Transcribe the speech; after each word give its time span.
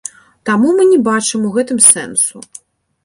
Таму 0.49 0.71
мы 0.79 0.87
не 0.93 0.97
бачым 1.09 1.45
у 1.49 1.53
гэтым 1.59 1.83
сэнсу. 1.91 2.37